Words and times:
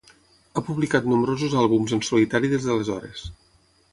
Ha 0.53 0.61
publicat 0.69 1.09
nombrosos 1.11 1.53
àlbums 1.65 1.95
en 1.97 2.03
solitari 2.09 2.51
des 2.55 2.65
d'aleshores. 2.69 3.23